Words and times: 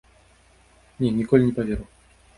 Не, 1.03 1.11
ніколі 1.19 1.43
не 1.51 1.55
паверу! 1.59 1.85